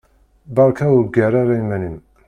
Beṛka 0.55 0.85
ur 0.97 1.03
ggar 1.07 1.33
ara 1.41 1.53
iman-im. 1.61 1.97